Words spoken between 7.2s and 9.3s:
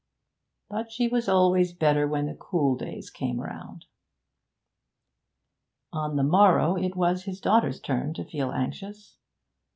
his daughter's turn to feel anxious.